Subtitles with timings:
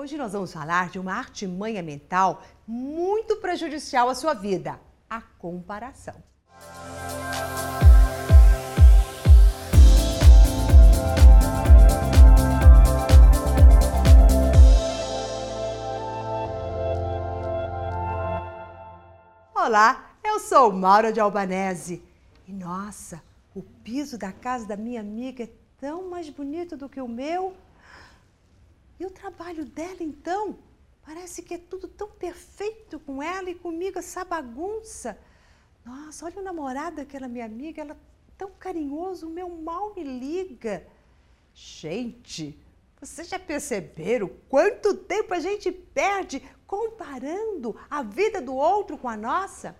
[0.00, 4.78] Hoje nós vamos falar de uma artimanha mental muito prejudicial à sua vida:
[5.10, 6.14] a comparação.
[19.52, 22.00] Olá, eu sou Maura de Albanese.
[22.46, 23.20] E nossa,
[23.52, 27.52] o piso da casa da minha amiga é tão mais bonito do que o meu.
[28.98, 30.58] E o trabalho dela, então?
[31.04, 35.18] Parece que é tudo tão perfeito com ela e comigo, essa bagunça.
[35.84, 37.96] Nossa, olha o namorado daquela minha amiga, ela
[38.36, 40.86] tão carinhoso, o meu mal me liga.
[41.54, 42.58] Gente,
[43.00, 49.16] vocês já perceberam quanto tempo a gente perde comparando a vida do outro com a
[49.16, 49.74] nossa?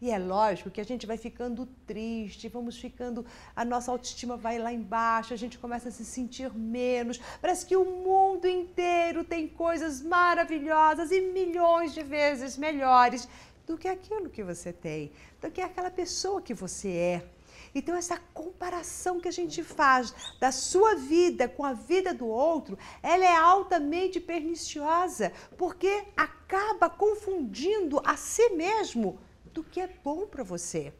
[0.00, 4.58] E é lógico que a gente vai ficando triste, vamos ficando, a nossa autoestima vai
[4.58, 7.20] lá embaixo, a gente começa a se sentir menos.
[7.40, 13.28] Parece que o mundo inteiro tem coisas maravilhosas e milhões de vezes melhores
[13.66, 17.28] do que aquilo que você tem, do que aquela pessoa que você é.
[17.74, 22.78] Então, essa comparação que a gente faz da sua vida com a vida do outro,
[23.02, 29.18] ela é altamente perniciosa, porque acaba confundindo a si mesmo
[29.54, 30.92] do que é bom para você.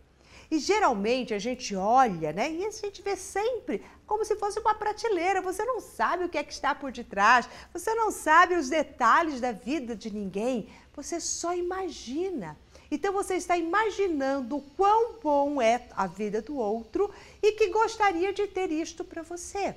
[0.50, 2.50] E geralmente a gente olha, né?
[2.50, 5.40] E a gente vê sempre como se fosse uma prateleira.
[5.40, 9.40] Você não sabe o que é que está por detrás, você não sabe os detalhes
[9.40, 12.56] da vida de ninguém, você só imagina.
[12.90, 17.10] Então você está imaginando o quão bom é a vida do outro
[17.42, 19.74] e que gostaria de ter isto para você.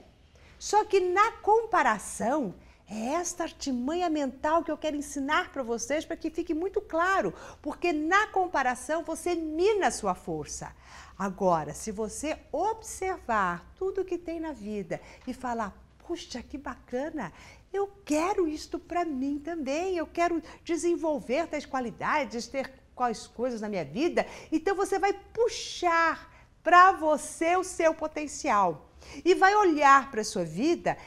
[0.60, 2.54] Só que na comparação,
[2.90, 7.34] é esta artimanha mental que eu quero ensinar para vocês para que fique muito claro,
[7.62, 10.74] porque na comparação você mina a sua força.
[11.18, 15.76] Agora, se você observar tudo que tem na vida e falar,
[16.08, 17.34] puxa, que bacana,
[17.74, 23.68] eu quero isto para mim também, eu quero desenvolver tais qualidades, ter quais coisas na
[23.68, 28.90] minha vida, então você vai puxar para você o seu potencial
[29.24, 30.98] e vai olhar para a sua vida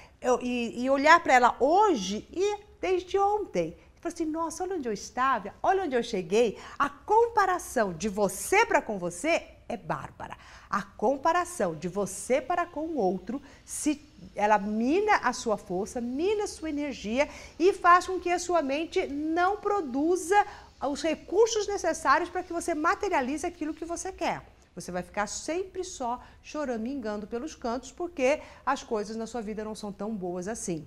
[0.43, 3.77] e, e olhar para ela hoje e desde ontem.
[4.03, 6.59] E assim, nossa, olha onde eu estava, olha onde eu cheguei.
[6.79, 10.37] A comparação de você para com você é bárbara.
[10.69, 14.01] A comparação de você para com o outro, se
[14.35, 17.29] ela mina a sua força, mina a sua energia
[17.59, 20.47] e faz com que a sua mente não produza
[20.83, 24.43] os recursos necessários para que você materialize aquilo que você quer.
[24.75, 29.75] Você vai ficar sempre só choramingando pelos cantos porque as coisas na sua vida não
[29.75, 30.87] são tão boas assim.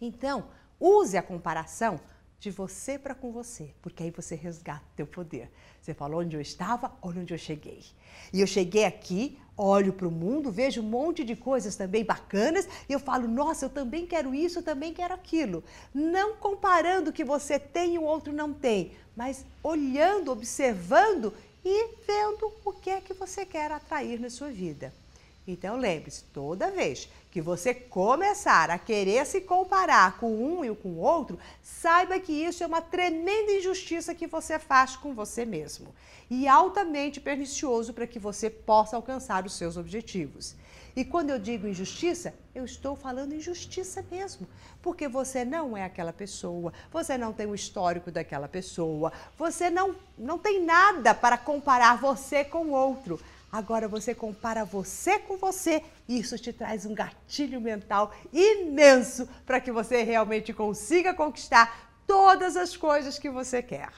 [0.00, 0.46] Então,
[0.78, 2.00] use a comparação
[2.40, 5.50] de você para com você, porque aí você resgata teu poder.
[5.80, 7.84] Você falou onde eu estava, olha onde eu cheguei.
[8.32, 12.66] E eu cheguei aqui, olho para o mundo, vejo um monte de coisas também bacanas
[12.88, 15.62] e eu falo, nossa, eu também quero isso, eu também quero aquilo.
[15.92, 21.34] Não comparando o que você tem e o outro não tem, mas olhando, observando
[21.64, 24.92] e vendo o que é que você quer atrair na sua vida.
[25.50, 30.90] Então lembre-se, toda vez que você começar a querer se comparar com um e com
[30.90, 35.92] o outro, saiba que isso é uma tremenda injustiça que você faz com você mesmo
[36.30, 40.54] e altamente pernicioso para que você possa alcançar os seus objetivos.
[40.94, 44.46] E quando eu digo injustiça, eu estou falando injustiça mesmo,
[44.82, 49.94] porque você não é aquela pessoa, você não tem o histórico daquela pessoa, você não,
[50.18, 53.20] não tem nada para comparar você com o outro.
[53.52, 59.60] Agora você compara você com você e isso te traz um gatilho mental imenso para
[59.60, 63.90] que você realmente consiga conquistar todas as coisas que você quer.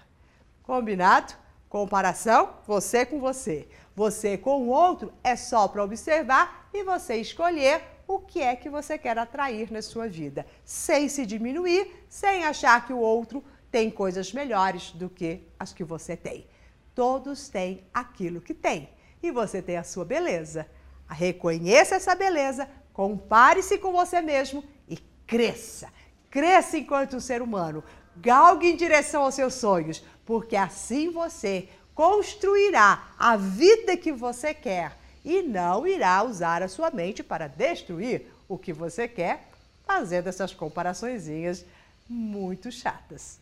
[0.63, 1.35] Combinado?
[1.69, 3.69] Comparação, você com você.
[3.95, 8.71] Você com o outro é só para observar e você escolher o que é que
[8.71, 13.91] você quer atrair na sua vida, sem se diminuir, sem achar que o outro tem
[13.91, 16.47] coisas melhores do que as que você tem.
[16.95, 18.89] Todos têm aquilo que têm
[19.23, 20.67] e você tem a sua beleza.
[21.09, 24.97] Reconheça essa beleza, compare-se com você mesmo e
[25.27, 25.89] cresça.
[26.31, 27.85] Cresça enquanto ser humano.
[28.17, 34.97] Galgue em direção aos seus sonhos, porque assim você construirá a vida que você quer
[35.25, 39.49] e não irá usar a sua mente para destruir o que você quer,
[39.85, 41.65] fazendo essas comparaçõezinhas
[42.09, 43.39] muito chatas.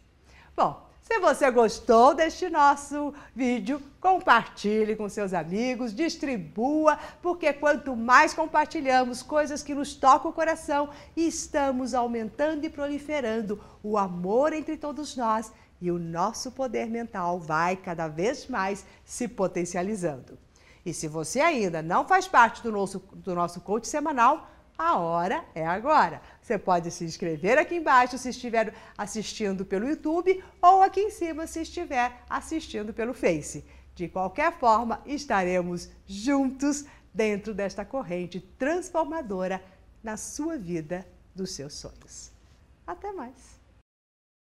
[0.54, 8.32] Bom, se você gostou deste nosso vídeo, compartilhe com seus amigos, distribua, porque quanto mais
[8.32, 15.16] compartilhamos coisas que nos tocam o coração, estamos aumentando e proliferando o amor entre todos
[15.16, 20.38] nós e o nosso poder mental vai cada vez mais se potencializando.
[20.84, 24.48] E se você ainda não faz parte do nosso, do nosso coach semanal,
[24.82, 26.22] A hora é agora.
[26.40, 31.46] Você pode se inscrever aqui embaixo se estiver assistindo pelo YouTube ou aqui em cima
[31.46, 33.62] se estiver assistindo pelo Face.
[33.94, 39.62] De qualquer forma, estaremos juntos dentro desta corrente transformadora
[40.02, 42.32] na sua vida dos seus sonhos.
[42.86, 43.59] Até mais!